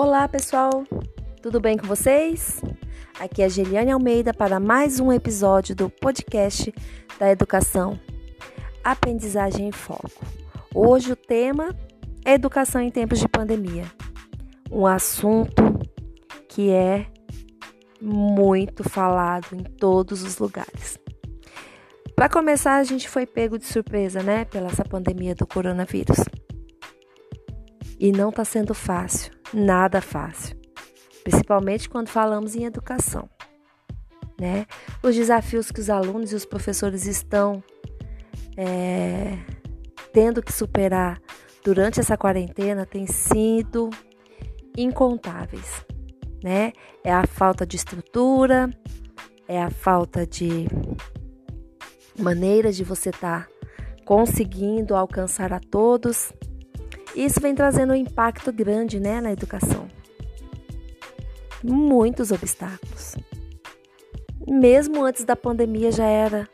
Olá, 0.00 0.28
pessoal! 0.28 0.84
Tudo 1.42 1.58
bem 1.58 1.76
com 1.76 1.84
vocês? 1.84 2.62
Aqui 3.18 3.42
é 3.42 3.48
Geliane 3.48 3.90
Almeida 3.90 4.32
para 4.32 4.60
mais 4.60 5.00
um 5.00 5.12
episódio 5.12 5.74
do 5.74 5.90
podcast 5.90 6.72
da 7.18 7.28
educação 7.28 7.98
Aprendizagem 8.84 9.66
em 9.66 9.72
Foco. 9.72 10.24
Hoje 10.72 11.10
o 11.10 11.16
tema 11.16 11.74
é 12.24 12.34
educação 12.34 12.80
em 12.80 12.92
tempos 12.92 13.18
de 13.18 13.26
pandemia. 13.26 13.86
Um 14.70 14.86
assunto 14.86 15.64
que 16.48 16.70
é 16.70 17.06
muito 18.00 18.88
falado 18.88 19.48
em 19.52 19.64
todos 19.64 20.22
os 20.22 20.38
lugares. 20.38 20.96
Para 22.14 22.28
começar, 22.28 22.76
a 22.76 22.84
gente 22.84 23.08
foi 23.08 23.26
pego 23.26 23.58
de 23.58 23.64
surpresa, 23.64 24.22
né, 24.22 24.44
pela 24.44 24.68
essa 24.68 24.84
pandemia 24.84 25.34
do 25.34 25.44
coronavírus. 25.44 26.18
E 27.98 28.12
não 28.12 28.28
está 28.28 28.44
sendo 28.44 28.74
fácil, 28.74 29.32
nada 29.52 30.00
fácil, 30.00 30.56
principalmente 31.24 31.88
quando 31.88 32.08
falamos 32.08 32.54
em 32.54 32.64
educação. 32.64 33.28
Né? 34.40 34.66
Os 35.02 35.16
desafios 35.16 35.70
que 35.70 35.80
os 35.80 35.90
alunos 35.90 36.32
e 36.32 36.34
os 36.34 36.44
professores 36.44 37.06
estão 37.06 37.62
é, 38.56 39.36
tendo 40.12 40.42
que 40.42 40.52
superar 40.52 41.20
durante 41.64 41.98
essa 42.00 42.16
quarentena 42.16 42.86
têm 42.86 43.06
sido 43.06 43.90
incontáveis. 44.76 45.84
Né? 46.42 46.72
É 47.02 47.12
a 47.12 47.26
falta 47.26 47.66
de 47.66 47.76
estrutura, 47.76 48.70
é 49.48 49.60
a 49.60 49.70
falta 49.70 50.24
de 50.24 50.68
maneiras 52.18 52.76
de 52.76 52.84
você 52.84 53.10
estar 53.10 53.46
tá 53.46 53.52
conseguindo 54.04 54.94
alcançar 54.94 55.52
a 55.52 55.60
todos 55.60 56.32
isso 57.24 57.40
vem 57.40 57.54
trazendo 57.54 57.92
um 57.92 57.96
impacto 57.96 58.52
grande 58.52 59.00
né, 59.00 59.20
na 59.20 59.32
educação. 59.32 59.88
Muitos 61.64 62.30
obstáculos. 62.30 63.16
Mesmo 64.46 65.04
antes 65.04 65.24
da 65.24 65.34
pandemia 65.34 65.90
já 65.90 66.06
era 66.06 66.48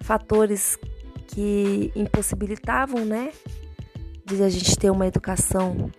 fatores 0.00 0.76
que 1.28 1.92
impossibilitavam, 1.94 3.04
né, 3.04 3.32
de 4.24 4.42
a 4.42 4.48
gente 4.48 4.76
ter 4.76 4.90
uma 4.90 5.06
educação 5.06 5.90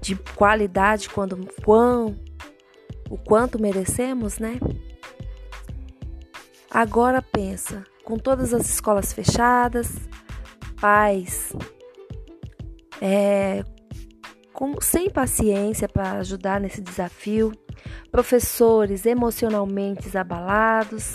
de 0.00 0.16
qualidade 0.34 1.10
quando 1.10 1.46
quão, 1.62 2.16
o 3.10 3.18
quanto 3.18 3.60
merecemos, 3.60 4.38
né? 4.38 4.58
Agora 6.70 7.20
pensa, 7.20 7.84
com 8.04 8.16
todas 8.16 8.54
as 8.54 8.70
escolas 8.70 9.12
fechadas, 9.12 9.92
pais 10.80 11.52
é, 13.00 13.64
com, 14.52 14.80
sem 14.80 15.08
paciência 15.08 15.88
para 15.88 16.12
ajudar 16.18 16.60
nesse 16.60 16.80
desafio, 16.80 17.52
professores 18.10 19.06
emocionalmente 19.06 20.16
abalados, 20.16 21.14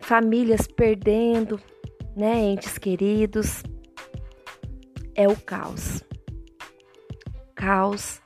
famílias 0.00 0.66
perdendo 0.66 1.60
né, 2.16 2.38
entes 2.40 2.76
queridos. 2.78 3.62
É 5.14 5.28
o 5.28 5.36
caos. 5.36 6.02
Caos 7.54 8.20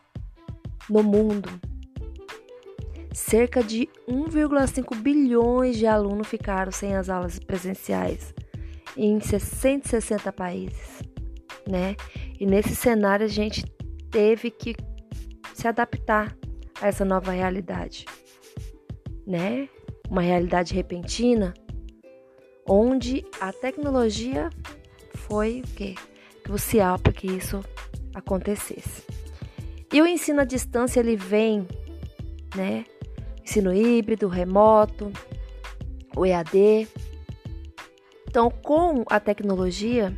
no 0.89 1.03
mundo. 1.03 1.49
Cerca 3.13 3.63
de 3.63 3.89
1,5 4.09 4.97
bilhões 4.97 5.77
de 5.77 5.87
alunos 5.87 6.27
ficaram 6.27 6.73
sem 6.73 6.97
as 6.97 7.09
aulas 7.09 7.39
presenciais 7.39 8.35
em 8.97 9.21
160 9.21 10.33
países, 10.33 11.03
né? 11.69 11.97
E 12.39 12.47
nesse 12.47 12.75
cenário 12.75 13.25
a 13.25 13.29
gente 13.29 13.65
teve 14.11 14.51
que 14.51 14.75
se 15.55 15.69
adaptar 15.69 16.37
a 16.81 16.89
essa 16.89 17.05
nova 17.05 17.33
realidade, 17.33 18.05
né? 19.27 19.69
Uma 20.11 20.23
realidade 20.23 20.75
repentina, 20.75 21.55
onde 22.69 23.25
a 23.41 23.53
tecnologia 23.53 24.51
foi 25.15 25.61
o 25.61 25.75
quê? 25.75 25.95
Crucial 26.43 26.99
para 26.99 27.13
que 27.13 27.27
isso 27.27 27.65
acontecesse. 28.15 29.03
E 29.93 30.03
o 30.03 30.07
ensino 30.07 30.41
à 30.41 30.45
distância 30.45 31.01
ele 31.01 31.17
vem, 31.17 31.67
né? 32.55 32.85
Ensino 33.43 33.73
híbrido, 33.73 34.29
remoto, 34.29 35.13
o 36.17 36.27
EAD. 36.27 36.89
Então, 38.29 38.51
com 38.51 39.05
a 39.09 39.21
tecnologia, 39.21 40.17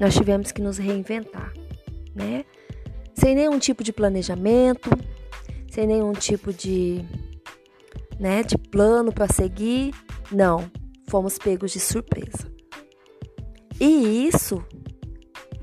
nós 0.00 0.14
tivemos 0.14 0.50
que 0.50 0.62
nos 0.62 0.78
reinventar, 0.78 1.52
né? 2.14 2.46
Sem 3.14 3.34
nenhum 3.34 3.58
tipo 3.58 3.84
de 3.84 3.92
planejamento, 3.92 4.88
sem 5.70 5.86
nenhum 5.86 6.14
tipo 6.14 6.54
de, 6.54 7.04
né, 8.18 8.42
de 8.42 8.56
plano 8.56 9.12
para 9.12 9.30
seguir, 9.30 9.94
não, 10.32 10.70
fomos 11.08 11.36
pegos 11.36 11.72
de 11.72 11.80
surpresa. 11.80 12.50
E 13.78 14.26
isso 14.26 14.64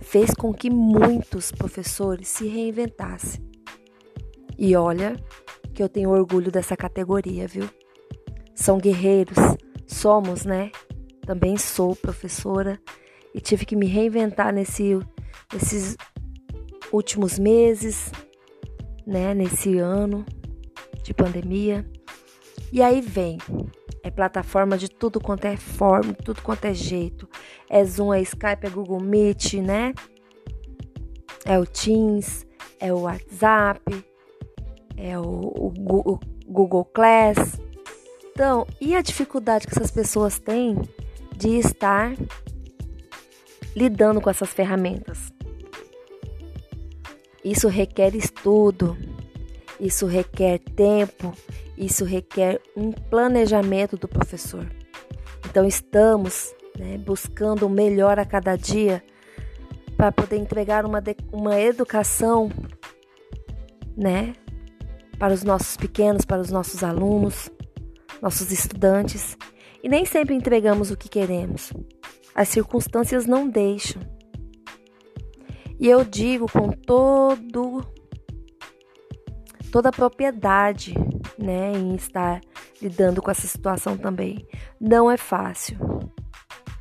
fez 0.02 0.34
com 0.36 0.54
que 0.54 0.70
muitos 0.70 1.52
professores 1.52 2.28
se 2.28 2.48
reinventassem. 2.48 3.42
E 4.56 4.76
olha 4.76 5.16
que 5.74 5.82
eu 5.82 5.90
tenho 5.90 6.12
orgulho 6.12 6.52
dessa 6.52 6.78
categoria, 6.78 7.48
viu? 7.48 7.68
São 8.56 8.78
guerreiros, 8.78 9.38
somos, 9.88 10.46
né? 10.46 10.72
Também 11.26 11.58
sou 11.58 11.96
professora 11.96 12.80
e 13.34 13.40
tive 13.42 13.66
que 13.66 13.76
me 13.76 13.86
reinventar 13.86 14.54
nesse, 14.54 15.00
nesses 15.54 15.96
últimos 16.92 17.38
meses, 17.38 18.12
né, 19.06 19.34
nesse 19.34 19.78
ano 19.78 20.26
de 21.04 21.14
pandemia. 21.14 21.90
E 22.72 22.82
aí 22.82 23.00
vem, 23.00 23.38
é 24.04 24.12
plataforma 24.12 24.78
de 24.78 24.90
tudo 24.90 25.20
quanto 25.20 25.46
é 25.46 25.56
forma, 25.56 26.14
tudo 26.14 26.42
quanto 26.42 26.66
é 26.66 26.74
jeito. 26.74 27.30
É 27.70 27.84
Zoom, 27.84 28.14
é 28.14 28.22
Skype, 28.22 28.66
é 28.66 28.70
Google 28.70 29.02
Meet, 29.02 29.56
né? 29.56 29.94
É 31.46 31.58
o 31.58 31.66
Teams, 31.66 32.46
é 32.80 32.92
o 32.94 33.02
WhatsApp, 33.02 33.82
é 34.98 35.18
o, 35.18 35.24
o, 35.24 36.12
o 36.14 36.20
Google 36.46 36.86
Class. 36.86 37.60
Então, 38.32 38.68
e 38.80 38.96
a 38.96 39.02
dificuldade 39.02 39.66
que 39.66 39.74
essas 39.74 39.92
pessoas 39.92 40.40
têm 40.40 40.78
de 41.36 41.58
estar 41.58 42.14
lidando 43.78 44.20
com 44.20 44.28
essas 44.28 44.50
ferramentas. 44.50 45.32
Isso 47.46 47.68
requer 47.68 48.16
estudo, 48.16 48.98
isso 49.80 50.08
requer 50.08 50.58
tempo, 50.58 51.32
isso 51.78 52.04
requer 52.04 52.60
um 52.76 52.92
planejamento 52.92 53.96
do 53.96 54.08
professor. 54.08 54.68
Então 55.48 55.64
estamos 55.64 56.56
né, 56.78 56.98
buscando 56.98 57.68
o 57.68 57.70
melhor 57.70 58.18
a 58.18 58.26
cada 58.26 58.56
dia 58.56 59.04
para 59.96 60.12
poder 60.12 60.38
entregar 60.38 60.84
uma, 60.84 61.02
uma 61.32 61.60
educação 61.60 62.50
né, 63.96 64.34
para 65.20 65.36
os 65.36 65.44
nossos 65.44 65.78
pequenos, 65.78 66.26
para 66.26 66.42
os 66.42 66.50
nossos 66.50 66.84
alunos, 66.84 67.52
nossos 68.24 68.52
estudantes. 68.52 69.38
E 69.84 69.88
nem 69.88 70.04
sempre 70.04 70.34
entregamos 70.34 70.90
o 70.90 70.98
que 70.98 71.08
queremos. 71.08 71.72
As 72.38 72.50
circunstâncias 72.50 73.26
não 73.26 73.50
deixam. 73.50 74.00
E 75.80 75.90
eu 75.90 76.06
digo 76.06 76.46
com 76.52 76.70
todo 76.70 77.84
toda 79.72 79.90
a 79.90 79.92
propriedade, 79.92 80.94
né, 81.38 81.72
em 81.74 81.96
estar 81.96 82.40
lidando 82.80 83.24
com 83.24 83.32
essa 83.32 83.48
situação 83.48 83.98
também. 83.98 84.48
Não 84.80 85.10
é 85.10 85.18
fácil. 85.18 85.80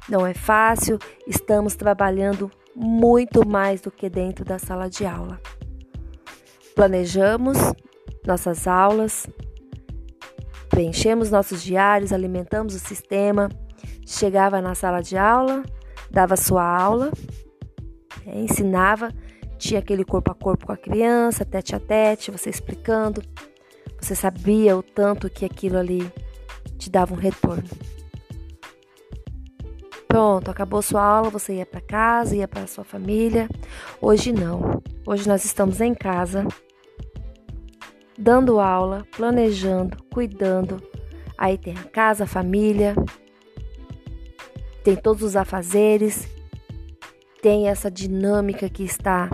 Não 0.06 0.26
é 0.26 0.34
fácil. 0.34 0.98
Estamos 1.26 1.74
trabalhando 1.74 2.50
muito 2.74 3.48
mais 3.48 3.80
do 3.80 3.90
que 3.90 4.10
dentro 4.10 4.44
da 4.44 4.58
sala 4.58 4.90
de 4.90 5.06
aula. 5.06 5.40
Planejamos 6.74 7.56
nossas 8.26 8.66
aulas, 8.66 9.26
preenchemos 10.68 11.30
nossos 11.30 11.62
diários, 11.62 12.12
alimentamos 12.12 12.74
o 12.74 12.78
sistema 12.78 13.48
chegava 14.06 14.62
na 14.62 14.74
sala 14.74 15.02
de 15.02 15.18
aula, 15.18 15.64
dava 16.10 16.36
sua 16.36 16.64
aula, 16.64 17.10
é, 18.24 18.40
ensinava, 18.40 19.12
tinha 19.58 19.80
aquele 19.80 20.04
corpo 20.04 20.30
a 20.30 20.34
corpo 20.34 20.66
com 20.66 20.72
a 20.72 20.76
criança, 20.76 21.44
tete 21.44 21.74
a 21.74 21.80
tete, 21.80 22.30
você 22.30 22.48
explicando, 22.48 23.20
você 24.00 24.14
sabia 24.14 24.76
o 24.76 24.82
tanto 24.82 25.28
que 25.28 25.44
aquilo 25.44 25.76
ali 25.76 26.10
te 26.78 26.88
dava 26.88 27.12
um 27.12 27.18
retorno. 27.18 27.68
Pronto, 30.06 30.50
acabou 30.50 30.80
sua 30.80 31.02
aula, 31.02 31.28
você 31.28 31.56
ia 31.56 31.66
para 31.66 31.80
casa, 31.80 32.36
ia 32.36 32.46
para 32.46 32.66
sua 32.66 32.84
família. 32.84 33.48
Hoje 34.00 34.32
não. 34.32 34.82
Hoje 35.04 35.28
nós 35.28 35.44
estamos 35.44 35.80
em 35.80 35.92
casa, 35.92 36.46
dando 38.16 38.60
aula, 38.60 39.04
planejando, 39.14 39.96
cuidando. 40.12 40.80
Aí 41.36 41.58
tem 41.58 41.74
a 41.76 41.84
casa, 41.84 42.24
a 42.24 42.26
família, 42.26 42.94
tem 44.86 44.94
todos 44.94 45.24
os 45.24 45.34
afazeres, 45.34 46.28
tem 47.42 47.66
essa 47.66 47.90
dinâmica 47.90 48.68
que 48.68 48.84
está 48.84 49.28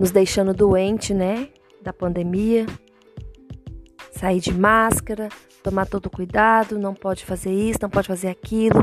nos 0.00 0.10
deixando 0.10 0.52
doente, 0.52 1.14
né, 1.14 1.48
da 1.80 1.92
pandemia. 1.92 2.66
Sair 4.10 4.40
de 4.40 4.52
máscara, 4.52 5.28
tomar 5.62 5.86
todo 5.86 6.10
cuidado, 6.10 6.76
não 6.76 6.92
pode 6.92 7.24
fazer 7.24 7.52
isso, 7.52 7.78
não 7.82 7.88
pode 7.88 8.08
fazer 8.08 8.26
aquilo. 8.26 8.82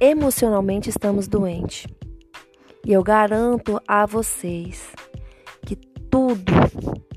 Emocionalmente 0.00 0.88
estamos 0.88 1.28
doentes. 1.28 1.86
E 2.86 2.94
eu 2.94 3.02
garanto 3.02 3.78
a 3.86 4.06
vocês 4.06 4.90
que 5.66 5.76
tudo 5.76 6.50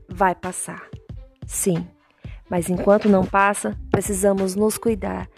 vai 0.10 0.36
passar. 0.36 0.90
Sim, 1.48 1.88
mas 2.50 2.70
enquanto 2.70 3.08
não 3.08 3.25
passa, 3.25 3.80
precisamos 3.90 4.56
nos 4.56 4.78
cuidar, 4.78 5.30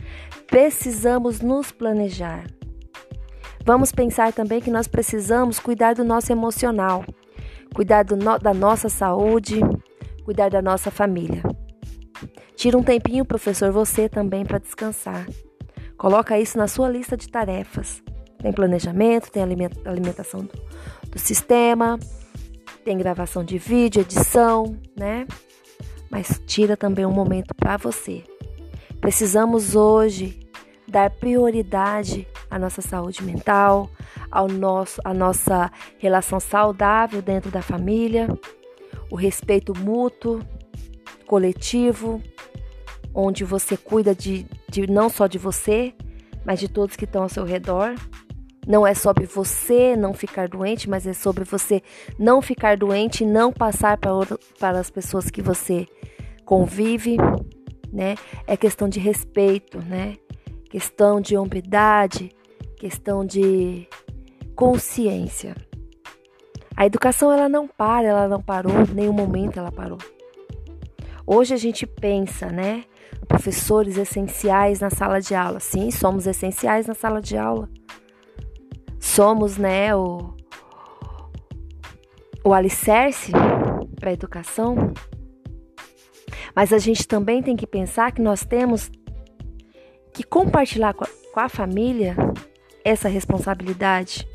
precisamos 0.48 1.42
nos 1.42 1.72
planejar. 1.72 2.46
Vamos 3.66 3.92
pensar 3.92 4.32
também 4.32 4.62
que 4.62 4.70
nós 4.70 4.88
precisamos 4.88 5.60
cuidar 5.60 5.96
do 5.96 6.04
nosso 6.04 6.32
emocional, 6.32 7.04
cuidar 7.74 8.06
no, 8.06 8.38
da 8.38 8.54
nossa 8.54 8.90
saúde, 8.90 9.60
cuidar 10.24 10.50
da 10.50 10.62
nossa 10.62 10.92
família. 10.92 11.42
Tira 12.56 12.78
um 12.78 12.84
tempinho, 12.84 13.26
professor, 13.26 13.72
você 13.72 14.08
também 14.08 14.46
para 14.46 14.60
descansar. 14.60 15.28
Coloca 15.98 16.40
isso 16.40 16.58
na 16.58 16.68
sua 16.68 16.88
lista 16.90 17.18
de 17.18 17.28
tarefas. 17.28 18.04
Tem 18.38 18.54
planejamento, 18.54 19.32
tem 19.32 19.42
alimentação 19.86 20.42
do, 20.42 20.54
do 21.10 21.20
sistema, 21.20 21.98
tem 22.84 22.98
gravação 22.98 23.44
de 23.44 23.58
vídeo, 23.58 24.02
edição, 24.02 24.78
né? 24.96 25.26
Mas 26.10 26.40
tira 26.46 26.78
também 26.78 27.06
um 27.06 27.12
momento 27.12 27.56
para 27.56 27.78
você. 27.78 28.24
Precisamos 29.06 29.76
hoje 29.76 30.40
dar 30.88 31.12
prioridade 31.12 32.28
à 32.50 32.58
nossa 32.58 32.82
saúde 32.82 33.24
mental, 33.24 33.88
ao 34.32 34.48
nosso, 34.48 35.00
à 35.06 35.14
nossa 35.14 35.72
relação 36.00 36.40
saudável 36.40 37.22
dentro 37.22 37.52
da 37.52 37.62
família, 37.62 38.28
o 39.12 39.16
respeito 39.16 39.78
mútuo, 39.78 40.42
coletivo, 41.28 42.20
onde 43.14 43.44
você 43.44 43.78
cuida 43.78 44.16
de, 44.16 44.48
de 44.68 44.90
não 44.90 45.08
só 45.08 45.28
de 45.28 45.38
você, 45.38 45.94
mas 46.44 46.60
de 46.60 46.68
todos 46.68 46.96
que 46.96 47.06
estão 47.06 47.22
ao 47.22 47.30
seu 47.30 47.44
redor. 47.44 47.94
Não 48.66 48.88
é 48.88 48.96
sobre 48.96 49.28
você 49.28 49.96
não 49.96 50.16
ficar 50.16 50.48
doente, 50.48 50.90
mas 50.90 51.06
é 51.06 51.14
sobre 51.14 51.44
você 51.44 51.84
não 52.18 52.42
ficar 52.42 52.76
doente 52.76 53.24
e 53.24 53.28
não 53.28 53.54
passar 53.54 53.98
para, 54.00 54.12
para 54.60 54.80
as 54.80 54.90
pessoas 54.90 55.30
que 55.30 55.44
você 55.44 55.86
convive, 56.44 57.18
né? 57.96 58.16
É 58.46 58.58
questão 58.58 58.90
de 58.90 59.00
respeito, 59.00 59.80
né? 59.80 60.18
Questão 60.70 61.22
de 61.22 61.38
hombridade, 61.38 62.30
questão 62.76 63.26
de 63.26 63.88
consciência. 64.56 65.56
A 66.76 66.86
educação 66.86 67.32
ela 67.32 67.48
não 67.48 67.68
para, 67.68 68.08
ela 68.08 68.28
não 68.28 68.42
parou, 68.42 68.74
nenhum 68.94 69.14
momento 69.14 69.58
ela 69.58 69.72
parou. 69.72 69.98
Hoje 71.26 71.54
a 71.54 71.58
gente 71.58 71.88
pensa, 71.88 72.48
né? 72.48 72.84
Professores 73.28 73.98
essenciais 73.98 74.82
na 74.82 74.90
sala 74.90 75.22
de 75.22 75.34
aula. 75.34 75.60
Sim, 75.60 75.90
somos 75.90 76.28
essenciais 76.28 76.86
na 76.86 76.94
sala 76.94 77.22
de 77.22 77.38
aula. 77.38 77.70
Somos, 79.00 79.58
né, 79.58 79.96
o, 79.96 80.34
o 82.44 82.54
alicerce 82.54 83.32
para 84.00 84.10
a 84.10 84.14
educação. 84.14 84.94
Mas 86.56 86.72
a 86.72 86.78
gente 86.78 87.08
também 87.08 87.44
tem 87.44 87.56
que 87.56 87.68
pensar 87.68 88.12
que 88.12 88.22
nós 88.22 88.46
temos 88.46 88.90
que 90.14 90.24
compartilhar 90.24 90.94
com 90.94 91.04
a, 91.04 91.08
com 91.34 91.40
a 91.40 91.50
família 91.50 92.16
essa 92.84 93.10
responsabilidade. 93.10 94.26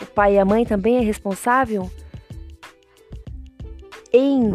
O 0.00 0.06
pai 0.06 0.34
e 0.34 0.38
a 0.38 0.44
mãe 0.44 0.66
também 0.66 0.98
é 0.98 1.00
responsável 1.00 1.90
em 4.12 4.50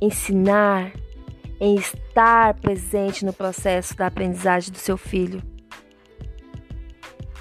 ensinar, 0.00 0.92
em 1.60 1.76
estar 1.76 2.54
presente 2.54 3.24
no 3.24 3.32
processo 3.32 3.96
da 3.96 4.06
aprendizagem 4.06 4.72
do 4.72 4.78
seu 4.78 4.96
filho. 4.96 5.42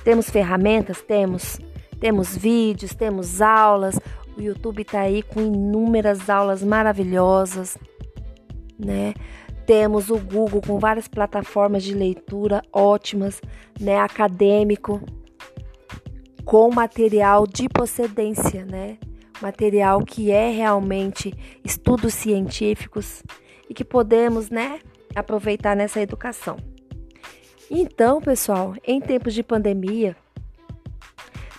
Temos 0.04 0.30
ferramentas? 0.30 1.02
Temos. 1.02 1.60
Temos 2.00 2.38
vídeos, 2.38 2.94
temos 2.94 3.42
aulas. 3.42 4.00
O 4.38 4.42
YouTube 4.42 4.82
está 4.82 5.00
aí 5.00 5.24
com 5.24 5.40
inúmeras 5.40 6.30
aulas 6.30 6.62
maravilhosas, 6.62 7.78
né? 8.78 9.14
Temos 9.66 10.10
o 10.10 10.18
Google 10.18 10.62
com 10.62 10.80
várias 10.80 11.08
plataformas 11.08 11.84
de 11.84 11.94
leitura 11.94 12.62
ótimas, 12.72 13.42
né? 13.80 13.98
Acadêmico, 13.98 15.02
com 16.46 16.70
material 16.72 17.48
de 17.48 17.68
procedência, 17.68 18.64
né? 18.66 18.98
Material 19.42 20.04
que 20.06 20.32
é 20.32 20.52
realmente 20.52 21.34
estudos 21.64 22.14
científicos 22.14 23.24
e 23.70 23.74
que 23.74 23.84
podemos, 23.84 24.50
né, 24.50 24.80
aproveitar 25.16 25.76
nessa 25.76 26.00
educação. 26.00 26.58
Então, 27.70 28.22
pessoal, 28.22 28.76
em 28.86 29.02
tempos 29.02 29.34
de 29.34 29.42
pandemia, 29.42 30.16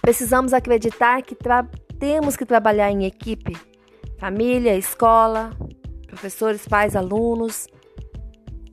precisamos 0.01 0.55
acreditar 0.55 1.21
que 1.23 1.37
temos 1.99 2.37
que 2.37 2.47
trabalhar 2.47 2.91
em 2.91 3.05
equipe, 3.05 3.57
família, 4.19 4.77
escola, 4.77 5.51
professores, 6.17 6.67
pais, 6.67 6.97
alunos, 6.97 7.69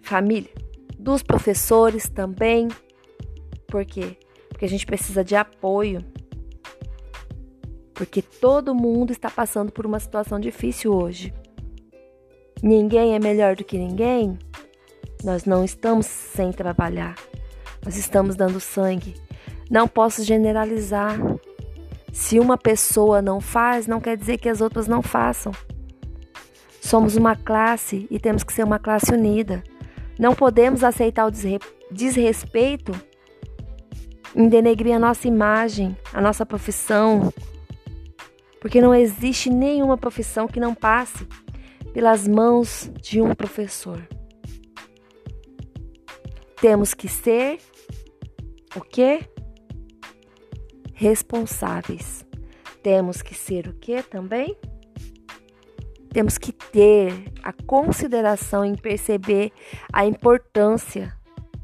família, 0.01 0.50
dos 0.98 1.22
professores 1.22 2.10
também. 2.10 2.69
Por 3.68 3.86
quê? 3.86 4.18
Porque 4.48 4.66
a 4.66 4.69
gente 4.69 4.86
precisa 4.86 5.24
de 5.24 5.36
apoio. 5.36 6.00
Porque 7.94 8.22
todo 8.22 8.74
mundo 8.74 9.12
está 9.12 9.30
passando 9.30 9.72
por 9.72 9.86
uma 9.86 10.00
situação 10.00 10.40
difícil 10.40 10.94
hoje. 10.94 11.34
Ninguém 12.62 13.13
é 13.13 13.19
melhor 13.19 13.56
do 13.56 13.63
que 13.63 13.78
ninguém. 13.78 14.40
Nós 15.24 15.44
não 15.44 15.66
estamos 15.66 16.06
sem 16.06 16.51
trabalhar. 16.51 17.16
Nós 17.84 17.98
estamos 17.98 18.36
dando 18.36 18.60
sangue. 18.60 19.16
Não 19.69 19.88
posso 19.88 20.24
generalizar. 20.24 21.18
Se 22.13 22.40
uma 22.40 22.57
pessoa 22.57 23.22
não 23.22 23.42
faz, 23.42 23.86
não 23.86 24.00
quer 24.00 24.16
dizer 24.16 24.38
que 24.38 24.48
as 24.48 24.62
outras 24.62 24.88
não 24.88 25.01
façam. 25.01 25.51
Somos 26.83 27.15
uma 27.15 27.33
classe 27.33 28.06
e 28.12 28.19
temos 28.19 28.44
que 28.44 28.51
ser 28.51 28.62
uma 28.62 28.77
classe 28.77 29.13
unida. 29.13 29.63
Não 30.19 30.35
podemos 30.35 30.83
aceitar 30.83 31.25
o 31.25 31.31
desrespeito 31.89 32.91
em 34.35 34.50
denegrir 34.50 34.94
a 34.94 35.00
nossa 35.00 35.25
imagem, 35.25 35.97
a 36.11 36.19
nossa 36.19 36.45
profissão, 36.45 37.33
porque 38.59 38.81
não 38.81 38.94
existe 38.94 39.49
nenhuma 39.49 39.97
profissão 39.97 40.45
que 40.45 40.59
não 40.59 40.75
passe 40.75 41.25
pelas 41.94 42.28
mãos 42.28 42.92
de 43.02 43.21
um 43.21 43.33
professor. 43.33 44.06
Temos 46.59 46.94
que 46.94 47.07
ser 47.07 47.59
o 48.75 48.81
quê? 48.81 49.21
Responsáveis. 50.94 52.25
Temos 52.83 53.21
que 53.21 53.33
ser 53.33 53.69
o 53.69 53.73
quê 53.73 54.04
também? 54.04 54.57
Temos 56.14 56.38
que 56.38 56.52
ter 56.52 57.34
a 57.42 57.52
consideração 57.52 58.64
em 58.64 58.76
perceber 58.76 59.52
a 59.92 60.06
importância 60.06 61.12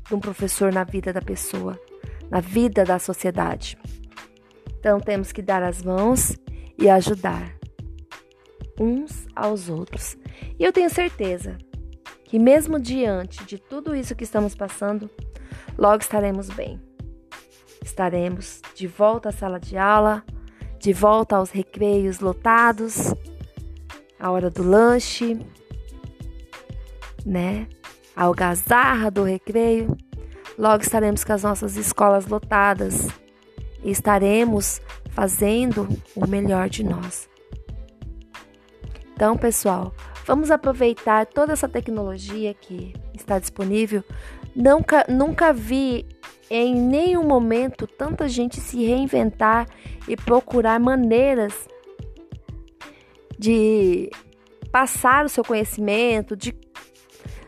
de 0.07 0.15
um 0.15 0.19
professor 0.19 0.73
na 0.73 0.83
vida 0.83 1.13
da 1.13 1.21
pessoa, 1.21 1.79
na 2.31 2.39
vida 2.39 2.83
da 2.83 2.97
sociedade. 2.97 3.77
Então 4.79 4.99
temos 4.99 5.31
que 5.31 5.43
dar 5.43 5.61
as 5.61 5.83
mãos 5.83 6.35
e 6.79 6.89
ajudar 6.89 7.53
uns 8.79 9.27
aos 9.35 9.69
outros. 9.69 10.17
E 10.57 10.63
eu 10.63 10.73
tenho 10.73 10.89
certeza 10.89 11.55
que, 12.23 12.39
mesmo 12.39 12.79
diante 12.79 13.43
de 13.45 13.59
tudo 13.59 13.95
isso 13.95 14.15
que 14.15 14.23
estamos 14.23 14.55
passando, 14.55 15.11
logo 15.77 16.01
estaremos 16.01 16.49
bem. 16.49 16.81
Estaremos 17.83 18.61
de 18.73 18.87
volta 18.87 19.29
à 19.29 19.31
sala 19.31 19.59
de 19.59 19.77
aula, 19.77 20.23
de 20.79 20.91
volta 20.91 21.35
aos 21.35 21.51
recreios 21.51 22.19
lotados 22.19 23.13
a 24.19 24.29
hora 24.29 24.49
do 24.49 24.63
lanche, 24.63 25.39
né? 27.25 27.67
A 28.15 28.23
algazarra 28.23 29.09
do 29.09 29.23
recreio. 29.23 29.95
Logo 30.57 30.83
estaremos 30.83 31.23
com 31.23 31.33
as 31.33 31.43
nossas 31.43 31.77
escolas 31.77 32.27
lotadas 32.27 33.07
e 33.83 33.89
estaremos 33.91 34.81
fazendo 35.11 35.87
o 36.15 36.27
melhor 36.27 36.69
de 36.69 36.83
nós. 36.83 37.29
Então, 39.13 39.37
pessoal, 39.37 39.93
vamos 40.25 40.51
aproveitar 40.51 41.25
toda 41.25 41.53
essa 41.53 41.67
tecnologia 41.67 42.53
que 42.53 42.93
está 43.13 43.39
disponível. 43.39 44.03
Nunca, 44.55 45.05
nunca 45.07 45.53
vi 45.53 46.05
em 46.49 46.73
nenhum 46.75 47.23
momento 47.23 47.85
tanta 47.85 48.27
gente 48.27 48.59
se 48.59 48.83
reinventar 48.83 49.67
e 50.07 50.15
procurar 50.15 50.79
maneiras 50.79 51.67
de 53.39 54.11
passar 54.69 55.25
o 55.25 55.29
seu 55.29 55.45
conhecimento, 55.45 56.35
de 56.35 56.53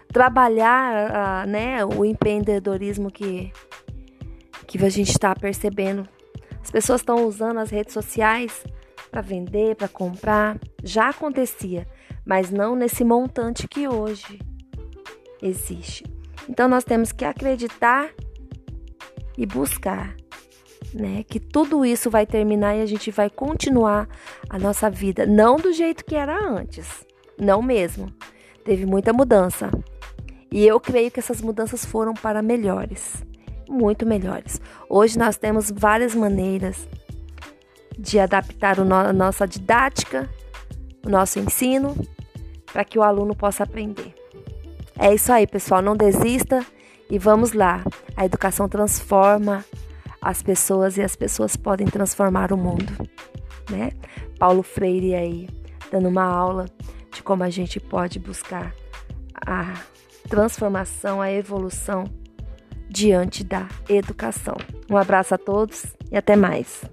trabalhar 0.07 1.45
uh, 1.45 1.50
né, 1.50 1.83
o 1.83 2.05
empreendedorismo 2.05 3.12
que, 3.12 3.51
que 4.65 4.83
a 4.83 4.89
gente 4.89 5.10
está 5.10 5.36
percebendo. 5.36 6.07
As 6.63 6.71
pessoas 6.71 7.01
estão 7.01 7.27
usando 7.27 7.60
as 7.60 7.69
redes 7.69 7.93
sociais 7.93 8.63
para 9.12 9.21
vender, 9.21 9.75
para 9.75 9.89
comprar, 9.89 10.57
já 10.81 11.10
acontecia, 11.10 11.86
mas 12.25 12.50
não 12.50 12.74
nesse 12.74 13.03
montante 13.03 13.67
que 13.67 13.88
hoje 13.88 14.39
existe. 15.41 16.05
Então 16.48 16.69
nós 16.69 16.86
temos 16.86 17.12
que 17.12 17.25
acreditar 17.25 18.10
e 19.38 19.45
buscar, 19.45 20.15
né, 20.93 21.24
que 21.27 21.39
tudo 21.39 21.86
isso 21.86 22.10
vai 22.10 22.25
terminar 22.25 22.75
e 22.75 22.81
a 22.81 22.86
gente 22.86 23.12
vai 23.12 23.29
continuar 23.29 24.07
a 24.50 24.60
nossa 24.60 24.89
vida, 24.89 25.25
não 25.25 25.57
do 25.57 25.71
jeito 25.71 26.05
que 26.05 26.15
era 26.15 26.38
antes, 26.38 27.05
não 27.38 27.62
mesmo. 27.62 28.12
Teve 28.63 28.86
muita 28.86 29.12
mudança. 29.12 29.71
E 30.51 30.65
eu 30.67 30.79
creio 30.79 31.10
que 31.10 31.19
essas 31.19 31.41
mudanças 31.41 31.86
foram 31.86 32.13
para 32.13 32.41
melhores, 32.41 33.24
muito 33.69 34.05
melhores. 34.05 34.60
Hoje 34.89 35.17
nós 35.17 35.38
temos 35.38 35.71
várias 35.71 36.13
maneiras 36.13 36.88
de 37.98 38.19
adaptar 38.19 38.79
a 38.79 39.13
nossa 39.13 39.48
didática, 39.48 40.29
o 41.05 41.10
nosso 41.10 41.39
ensino, 41.39 41.95
para 42.71 42.83
que 42.83 43.00
o 43.00 43.03
aluno 43.03 43.36
possa 43.36 43.63
aprender. 43.63 44.13
É 45.00 45.13
isso 45.13 45.31
aí, 45.31 45.48
pessoal. 45.48 45.81
Não 45.81 45.95
desista 45.95 46.65
e 47.10 47.17
vamos 47.17 47.53
lá. 47.53 47.83
A 48.15 48.25
educação 48.25 48.67
transforma 48.67 49.65
as 50.21 50.41
pessoas 50.43 50.97
e 50.97 51.01
as 51.01 51.15
pessoas 51.15 51.55
podem 51.55 51.87
transformar 51.87 52.53
o 52.53 52.57
mundo, 52.57 52.93
né? 53.69 53.89
Paulo 54.37 54.61
Freire 54.61 55.15
aí 55.15 55.49
dando 55.91 56.07
uma 56.07 56.23
aula 56.23 56.67
de 57.13 57.21
como 57.23 57.43
a 57.43 57.49
gente 57.49 57.79
pode 57.79 58.19
buscar 58.19 58.73
a 59.35 59.73
transformação, 60.29 61.21
a 61.21 61.31
evolução 61.31 62.05
diante 62.87 63.43
da 63.43 63.67
educação. 63.89 64.55
Um 64.89 64.97
abraço 64.97 65.33
a 65.33 65.37
todos 65.37 65.85
e 66.11 66.17
até 66.17 66.35
mais. 66.35 66.83